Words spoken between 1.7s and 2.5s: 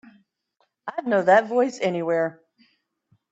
anywhere.